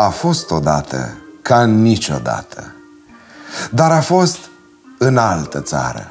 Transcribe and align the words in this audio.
a 0.00 0.08
fost 0.08 0.50
odată 0.50 1.16
ca 1.42 1.64
niciodată, 1.64 2.74
dar 3.70 3.90
a 3.90 4.00
fost 4.00 4.38
în 4.98 5.16
altă 5.16 5.60
țară, 5.60 6.08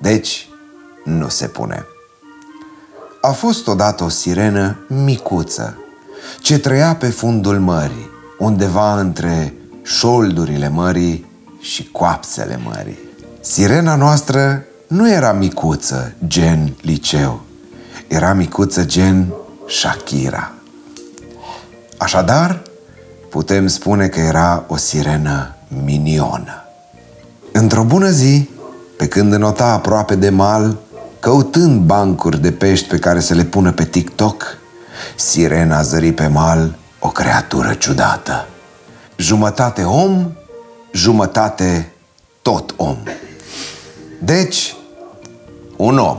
deci 0.00 0.48
nu 1.04 1.28
se 1.28 1.46
pune. 1.46 1.86
A 3.20 3.30
fost 3.30 3.66
odată 3.66 4.04
o 4.04 4.08
sirenă 4.08 4.76
micuță 4.88 5.76
ce 6.40 6.58
trăia 6.58 6.94
pe 6.94 7.08
fundul 7.08 7.58
mării, 7.58 8.10
undeva 8.38 9.00
între 9.00 9.54
șoldurile 9.82 10.68
mării 10.68 11.26
și 11.60 11.88
coapsele 11.92 12.60
mării. 12.64 12.98
Sirena 13.40 13.94
noastră 13.94 14.64
nu 14.86 15.10
era 15.10 15.32
micuță, 15.32 16.12
gen 16.26 16.76
liceu. 16.80 17.40
Era 18.08 18.32
micuță, 18.32 18.84
gen 18.84 19.32
Shakira. 19.68 20.52
Așadar, 21.96 22.62
putem 23.30 23.66
spune 23.66 24.08
că 24.08 24.20
era 24.20 24.64
o 24.68 24.76
sirenă 24.76 25.54
minionă. 25.84 26.64
Într-o 27.52 27.84
bună 27.84 28.10
zi, 28.10 28.50
pe 28.96 29.08
când 29.08 29.32
înota 29.32 29.66
aproape 29.66 30.14
de 30.14 30.28
mal, 30.28 30.78
căutând 31.20 31.80
bancuri 31.80 32.40
de 32.40 32.52
pești 32.52 32.88
pe 32.88 32.98
care 32.98 33.20
să 33.20 33.34
le 33.34 33.44
pună 33.44 33.72
pe 33.72 33.84
TikTok, 33.84 34.58
sirena 35.16 35.82
zări 35.82 36.12
pe 36.12 36.26
mal 36.26 36.76
o 36.98 37.08
creatură 37.08 37.74
ciudată. 37.74 38.46
Jumătate 39.16 39.82
om, 39.82 40.32
jumătate 40.92 41.92
tot 42.42 42.74
om. 42.76 42.96
Deci, 44.20 44.76
un 45.76 45.98
om. 45.98 46.18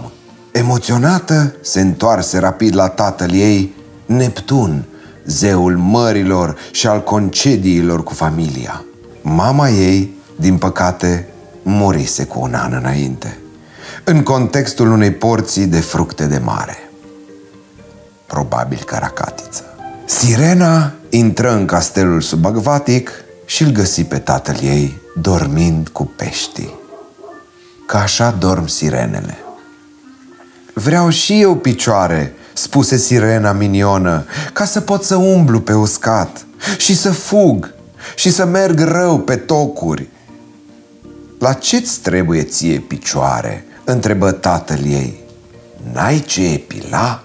Emoționată, 0.52 1.56
se 1.62 1.82
întoarse 1.82 2.40
rapid 2.40 2.76
la 2.76 2.88
tatăl 2.88 3.32
ei, 3.34 3.76
Neptun, 4.06 4.86
zeul 5.26 5.78
mărilor 5.78 6.56
și 6.72 6.88
al 6.88 7.04
concediilor 7.04 8.04
cu 8.04 8.14
familia. 8.14 8.84
Mama 9.22 9.70
ei, 9.70 10.14
din 10.36 10.58
păcate, 10.58 11.28
murise 11.64 12.24
cu 12.24 12.40
un 12.40 12.54
an 12.54 12.74
înainte, 12.74 13.38
în 14.04 14.24
contextul 14.24 14.92
unei 14.92 15.12
porții 15.12 15.66
de 15.66 15.80
fructe 15.80 16.26
de 16.26 16.38
mare. 16.44 16.90
Probabil 18.26 18.82
caracatiță. 18.86 19.64
Sirena 20.06 20.94
intră 21.10 21.54
în 21.54 21.66
castelul 21.66 22.22
subacvatic 22.22 23.12
și 23.46 23.64
îl 23.64 23.72
găsi 23.72 24.04
pe 24.04 24.18
tatăl 24.18 24.56
ei 24.62 25.02
dormind 25.16 25.88
cu 25.88 26.12
peștii. 26.16 26.74
Ca 27.86 28.02
așa 28.02 28.32
dorm 28.32 28.66
sirenele. 28.66 29.38
Vreau 30.74 31.10
și 31.10 31.42
eu 31.42 31.56
picioare, 31.56 32.34
spuse 32.60 32.98
sirena 32.98 33.52
minionă, 33.52 34.26
ca 34.54 34.66
să 34.66 34.80
pot 34.80 35.04
să 35.04 35.16
umblu 35.16 35.60
pe 35.60 35.74
uscat 35.74 36.46
și 36.78 36.96
să 36.96 37.12
fug 37.12 37.74
și 38.16 38.32
să 38.32 38.46
merg 38.46 38.80
rău 38.80 39.20
pe 39.20 39.36
tocuri. 39.36 40.10
La 41.40 41.54
ce-ți 41.54 42.00
trebuie 42.00 42.44
ție 42.44 42.80
picioare? 42.80 43.64
întrebă 43.84 44.32
tatăl 44.32 44.80
ei. 44.86 45.20
N-ai 45.94 46.20
ce 46.20 46.44
epila? 46.44 47.24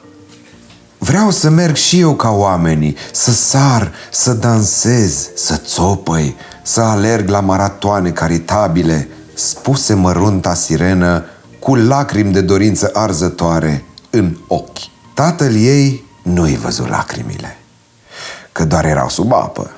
Vreau 0.99 1.31
să 1.31 1.51
merg 1.51 1.75
și 1.75 2.01
eu 2.01 2.15
ca 2.15 2.31
oamenii, 2.31 2.97
să 3.13 3.33
sar, 3.33 3.93
să 4.13 4.33
dansez, 4.33 5.29
să 5.35 5.57
țopăi, 5.57 6.37
să 6.63 6.81
alerg 6.81 7.29
la 7.29 7.41
maratoane 7.41 8.11
caritabile, 8.11 9.09
spuse 9.35 9.95
mărunta 9.95 10.55
sirenă 10.55 11.25
cu 11.59 11.75
lacrimi 11.75 12.33
de 12.33 12.41
dorință 12.41 12.91
arzătoare 12.93 13.85
în 14.11 14.37
ochi. 14.49 14.94
Tatăl 15.15 15.55
ei 15.55 16.05
nu-i 16.23 16.57
văzut 16.57 16.89
lacrimile, 16.89 17.57
că 18.53 18.65
doar 18.65 18.85
erau 18.85 19.09
sub 19.09 19.33
apă. 19.33 19.71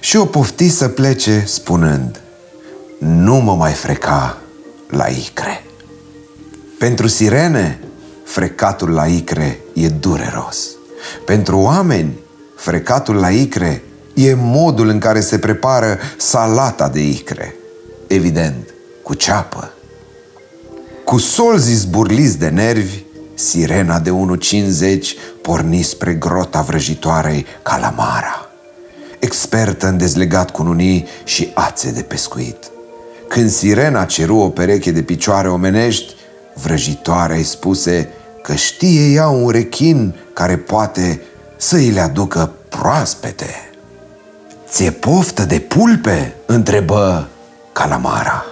Și 0.00 0.16
o 0.16 0.24
pofti 0.24 0.68
să 0.68 0.88
plece 0.88 1.44
spunând, 1.46 2.20
nu 2.98 3.34
mă 3.34 3.54
mai 3.54 3.72
freca 3.72 4.38
la 4.88 5.06
icre. 5.06 5.64
Pentru 6.78 7.06
sirene, 7.06 7.80
frecatul 8.24 8.90
la 8.90 9.06
icre 9.06 9.58
e 9.74 9.88
dureros. 9.88 10.68
Pentru 11.24 11.58
oameni, 11.58 12.18
frecatul 12.56 13.14
la 13.14 13.30
icre 13.30 13.82
e 14.14 14.34
modul 14.34 14.88
în 14.88 14.98
care 14.98 15.20
se 15.20 15.38
prepară 15.38 15.98
salata 16.16 16.88
de 16.88 17.00
icre. 17.08 17.54
Evident, 18.06 18.74
cu 19.02 19.14
ceapă. 19.14 19.72
Cu 21.04 21.18
solzi 21.18 21.74
zburliți 21.74 22.38
de 22.38 22.48
nervi, 22.48 23.04
sirena 23.40 23.98
de 23.98 24.10
1.50 24.10 25.06
porni 25.42 25.82
spre 25.82 26.12
grota 26.12 26.60
vrăjitoarei 26.60 27.46
Calamara, 27.62 28.48
expertă 29.18 29.86
în 29.86 29.96
dezlegat 29.96 30.50
cu 30.50 30.62
nunii 30.62 31.06
și 31.24 31.50
ațe 31.54 31.90
de 31.90 32.02
pescuit. 32.02 32.70
Când 33.28 33.50
sirena 33.50 34.04
ceru 34.04 34.36
o 34.36 34.48
pereche 34.48 34.90
de 34.90 35.02
picioare 35.02 35.48
omenești, 35.48 36.14
vrăjitoarea 36.54 37.36
îi 37.36 37.42
spuse 37.42 38.08
că 38.42 38.54
știe 38.54 39.12
ea 39.12 39.28
un 39.28 39.48
rechin 39.48 40.14
care 40.32 40.56
poate 40.56 41.22
să 41.56 41.76
îi 41.76 41.90
le 41.90 42.00
aducă 42.00 42.52
proaspete. 42.68 43.70
Ție 44.68 44.90
poftă 44.90 45.44
de 45.44 45.58
pulpe?" 45.58 46.34
întrebă 46.46 47.28
Calamara. 47.72 48.44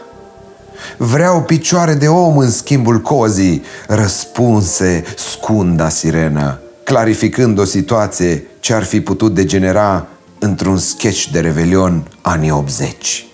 Vreau 1.00 1.42
picioare 1.42 1.94
de 1.94 2.08
om 2.08 2.38
în 2.38 2.50
schimbul 2.50 3.00
cozii, 3.00 3.62
răspunse 3.86 5.04
scunda 5.16 5.88
sirenă, 5.88 6.58
clarificând 6.84 7.58
o 7.58 7.64
situație 7.64 8.46
ce 8.60 8.74
ar 8.74 8.82
fi 8.82 9.00
putut 9.00 9.34
degenera 9.34 10.06
într-un 10.38 10.78
sketch 10.78 11.24
de 11.32 11.40
revelion 11.40 12.08
anii 12.20 12.50
80. 12.50 13.26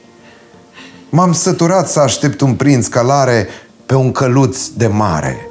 M-am 1.09 1.33
săturat 1.33 1.89
să 1.89 2.01
aștept 2.01 2.41
un 2.41 2.55
prinț 2.55 2.87
calare 2.87 3.49
pe 3.87 3.95
un 3.95 4.13
căluț 4.13 4.67
de 4.67 4.87
mare. 4.87 5.49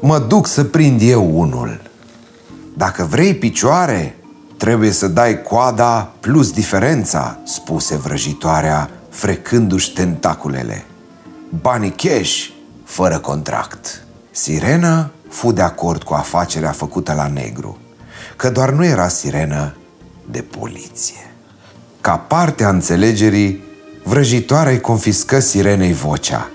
Mă 0.00 0.18
duc 0.18 0.46
să 0.46 0.64
prind 0.64 1.00
eu 1.02 1.40
unul. 1.40 1.80
Dacă 2.76 3.06
vrei 3.10 3.34
picioare, 3.34 4.16
trebuie 4.56 4.90
să 4.90 5.08
dai 5.08 5.42
coada 5.42 6.12
plus 6.20 6.50
diferența, 6.50 7.38
spuse 7.44 7.96
vrăjitoarea, 7.96 8.90
frecându-și 9.08 9.92
tentaculele. 9.92 10.84
Banii 11.50 11.90
cash, 11.90 12.48
fără 12.84 13.18
contract. 13.18 14.04
Sirena 14.30 15.10
fu 15.28 15.52
de 15.52 15.62
acord 15.62 16.02
cu 16.02 16.14
afacerea 16.14 16.70
făcută 16.70 17.12
la 17.12 17.26
negru, 17.26 17.78
că 18.36 18.50
doar 18.50 18.70
nu 18.70 18.84
era 18.84 19.08
sirenă 19.08 19.76
de 20.30 20.42
poliție. 20.42 21.34
Ca 22.00 22.16
parte 22.16 22.64
a 22.64 22.68
înțelegerii, 22.68 23.62
vrăjitoarea 24.04 24.72
îi 24.72 24.80
confiscă 24.80 25.38
sirenei 25.38 25.92
vocea, 25.92 26.50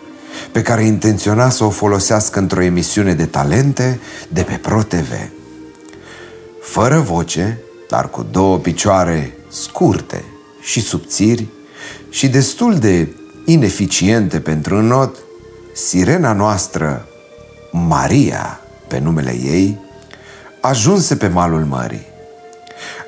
pe 0.52 0.62
care 0.62 0.86
intenționa 0.86 1.50
să 1.50 1.64
o 1.64 1.70
folosească 1.70 2.40
într-o 2.40 2.62
emisiune 2.62 3.14
de 3.14 3.26
talente 3.26 4.00
de 4.28 4.42
pe 4.42 4.54
ProTV. 4.54 5.12
Fără 6.62 7.00
voce, 7.00 7.60
dar 7.90 8.10
cu 8.10 8.26
două 8.32 8.58
picioare 8.58 9.38
scurte 9.50 10.24
și 10.62 10.82
subțiri 10.82 11.48
și 12.10 12.28
destul 12.28 12.78
de 12.78 13.08
ineficiente 13.46 14.40
pentru 14.40 14.82
not, 14.82 15.16
sirena 15.74 16.34
noastră, 16.34 17.06
Maria, 17.72 18.60
pe 18.88 19.00
numele 19.00 19.32
ei, 19.32 19.80
ajunse 20.62 21.16
pe 21.16 21.28
malul 21.28 21.66
mării. 21.66 22.06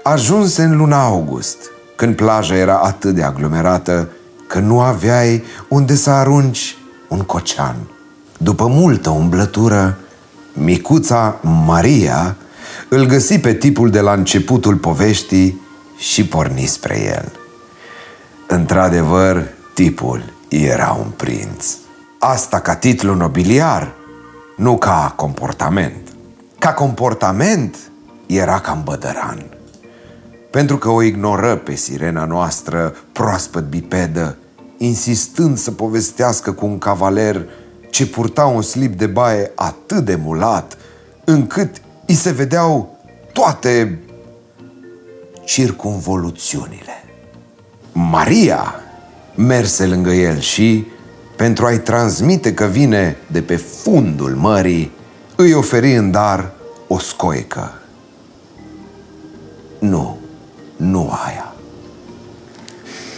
Ajunse 0.04 0.64
în 0.64 0.78
luna 0.78 1.04
august, 1.04 1.58
când 1.96 2.16
plaja 2.16 2.56
era 2.56 2.78
atât 2.78 3.16
de 3.16 3.24
aglomerată 3.24 4.10
că 4.48 4.60
nu 4.60 4.82
aveai 4.82 5.44
unde 5.68 5.96
să 5.96 6.10
arunci 6.10 6.78
un 7.08 7.20
cocean. 7.20 7.76
După 8.38 8.68
multă 8.68 9.10
umblătură, 9.10 9.98
micuța 10.54 11.40
Maria 11.66 12.36
îl 12.90 13.06
găsi 13.06 13.40
pe 13.40 13.54
tipul 13.54 13.90
de 13.90 14.00
la 14.00 14.14
începutul 14.14 14.76
poveștii 14.76 15.62
și 15.98 16.26
porni 16.26 16.66
spre 16.66 17.04
el. 17.06 17.32
Într-adevăr, 18.48 19.56
tipul 19.78 20.34
era 20.50 20.98
un 21.00 21.10
prinț. 21.10 21.66
Asta 22.20 22.60
ca 22.60 22.76
titlu 22.76 23.14
nobiliar, 23.14 23.94
nu 24.56 24.78
ca 24.78 25.14
comportament. 25.16 26.14
Ca 26.60 26.74
comportament 26.74 27.78
era 28.26 28.60
cam 28.60 28.82
bădăran. 28.84 29.46
Pentru 30.52 30.78
că 30.78 30.90
o 30.90 31.02
ignoră 31.02 31.56
pe 31.56 31.76
sirena 31.76 32.26
noastră 32.26 32.96
proaspăt 33.12 33.64
bipedă, 33.70 34.38
insistând 34.78 35.58
să 35.58 35.72
povestească 35.72 36.52
cu 36.52 36.66
un 36.66 36.78
cavaler 36.78 37.46
ce 37.90 38.08
purta 38.08 38.46
un 38.46 38.62
slip 38.62 38.98
de 38.98 39.08
baie 39.08 39.52
atât 39.56 40.06
de 40.06 40.16
mulat, 40.16 40.78
încât 41.26 41.82
îi 42.06 42.16
se 42.16 42.32
vedeau 42.32 42.98
toate 43.34 44.00
circunvoluțiunile. 45.46 47.04
Maria 47.92 48.82
merse 49.38 49.86
lângă 49.86 50.12
el 50.12 50.40
și, 50.40 50.88
pentru 51.36 51.66
a-i 51.66 51.80
transmite 51.80 52.54
că 52.54 52.66
vine 52.66 53.18
de 53.32 53.42
pe 53.42 53.56
fundul 53.56 54.36
mării, 54.36 54.92
îi 55.36 55.54
oferi 55.54 55.96
în 55.96 56.12
dar 56.12 56.52
o 56.88 57.00
scoică. 57.00 57.74
Nu, 59.80 60.18
nu 60.76 61.12
aia. 61.26 61.54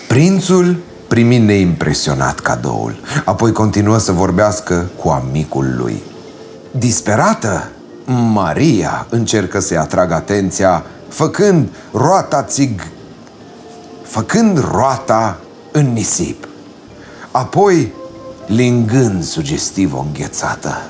Prințul 0.08 0.78
primi 1.08 1.38
neimpresionat 1.38 2.40
cadoul, 2.40 3.00
apoi 3.26 3.52
continuă 3.52 3.98
să 3.98 4.12
vorbească 4.12 4.90
cu 4.96 5.10
amicul 5.10 5.76
lui. 5.78 6.02
Disperată, 6.72 7.70
Maria 8.06 9.08
încercă 9.10 9.60
să-i 9.60 9.78
atragă 9.78 10.14
atenția, 10.14 10.84
făcând 11.08 11.70
roata 11.92 12.44
țig... 12.44 12.82
făcând 14.04 14.60
roata 14.72 15.40
în 15.80 15.94
nisip. 15.94 16.48
Apoi, 17.32 17.94
lingând 18.48 19.24
sugestiv 19.24 19.94
o 19.94 20.00
înghețată. 20.00 20.82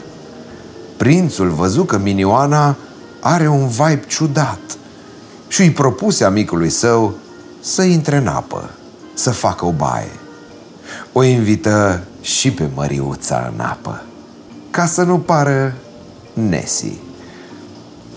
Prințul 0.98 1.50
văzu 1.50 1.84
că 1.84 1.98
Minioana 1.98 2.76
are 3.20 3.48
un 3.48 3.68
vibe 3.68 4.04
ciudat 4.08 4.60
și 5.48 5.62
îi 5.62 5.72
propuse 5.72 6.24
amicului 6.24 6.70
său 6.70 7.14
să 7.60 7.82
intre 7.82 8.18
în 8.18 8.28
apă, 8.28 8.70
să 9.14 9.32
facă 9.32 9.66
o 9.66 9.72
baie. 9.72 10.12
O 11.14 11.24
invită 11.24 12.04
și 12.22 12.52
pe 12.52 12.70
Măriuța 12.74 13.52
în 13.54 13.60
apă, 13.60 14.04
ca 14.72 14.86
să 14.86 15.04
nu 15.04 15.18
pară 15.18 15.74
Nesi. 16.34 16.94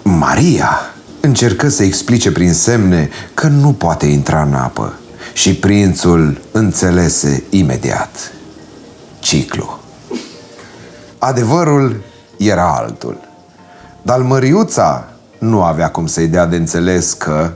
Maria 0.03 0.81
încercă 1.21 1.69
să 1.69 1.83
explice 1.83 2.33
prin 2.33 2.53
semne 2.53 3.09
că 3.35 3.47
nu 3.47 3.73
poate 3.73 4.07
intra 4.07 4.43
în 4.43 4.55
apă 4.55 4.93
și 5.32 5.55
prințul 5.55 6.40
înțelese 6.50 7.43
imediat. 7.50 8.32
Ciclu. 9.19 9.79
Adevărul 11.19 12.02
era 12.37 12.75
altul. 12.76 13.19
Dar 14.02 14.20
Măriuța 14.20 15.08
nu 15.38 15.62
avea 15.62 15.90
cum 15.90 16.06
să-i 16.06 16.26
dea 16.26 16.46
de 16.46 16.56
înțeles 16.56 17.12
că 17.12 17.50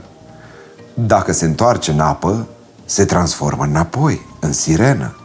dacă 0.93 1.33
se 1.33 1.45
întoarce 1.45 1.91
în 1.91 1.99
apă, 1.99 2.47
se 2.85 3.05
transformă 3.05 3.63
înapoi, 3.63 4.25
în 4.39 4.53
sirenă. 4.53 5.15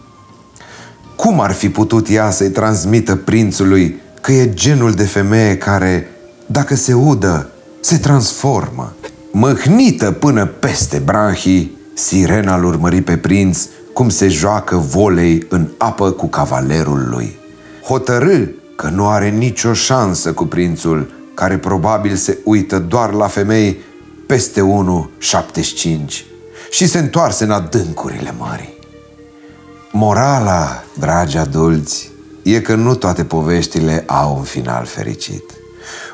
Cum 1.17 1.41
ar 1.41 1.53
fi 1.53 1.71
putut 1.71 2.09
ea 2.11 2.31
să-i 2.31 2.51
transmită 2.51 3.17
prințului 3.17 4.01
că 4.21 4.33
e 4.33 4.55
genul 4.55 4.93
de 4.93 5.05
femeie 5.05 5.57
care, 5.57 6.11
dacă 6.47 6.75
se 6.75 6.93
udă, 6.95 7.51
se 7.81 7.99
transformă? 7.99 8.93
Măhnită 9.33 10.11
până 10.11 10.47
peste 10.47 10.99
branhii, 10.99 11.79
sirena 11.95 12.57
îl 12.57 12.65
urmări 12.65 13.01
pe 13.01 13.17
prinț 13.17 13.67
cum 13.93 14.09
se 14.09 14.29
joacă 14.29 14.77
volei 14.77 15.47
în 15.49 15.69
apă 15.79 16.11
cu 16.11 16.27
cavalerul 16.27 17.07
lui. 17.11 17.39
Hotărâ 17.85 18.47
că 18.77 18.89
nu 18.89 19.09
are 19.09 19.29
nicio 19.29 19.73
șansă 19.73 20.33
cu 20.33 20.45
prințul, 20.45 21.13
care 21.35 21.59
probabil 21.59 22.15
se 22.17 22.39
uită 22.45 22.79
doar 22.79 23.13
la 23.13 23.27
femei 23.27 23.79
peste 24.27 24.61
1,75 24.61 26.25
și 26.71 26.87
se 26.87 26.99
întoarse 26.99 27.45
în 27.45 27.51
adâncurile 27.51 28.35
mării. 28.39 28.79
Morala, 29.93 30.83
dragi 30.99 31.37
adulți, 31.37 32.11
e 32.43 32.61
că 32.61 32.75
nu 32.75 32.95
toate 32.95 33.25
poveștile 33.25 34.05
au 34.07 34.37
un 34.37 34.43
final 34.43 34.85
fericit. 34.85 35.45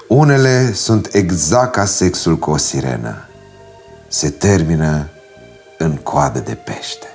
Unele 0.08 0.72
sunt 0.72 1.08
exact 1.12 1.72
ca 1.72 1.84
sexul 1.84 2.36
cu 2.36 2.50
o 2.50 2.56
sirenă. 2.56 3.28
Se 4.08 4.30
termină 4.30 5.08
în 5.78 5.96
coadă 5.96 6.40
de 6.40 6.54
pește. 6.54 7.06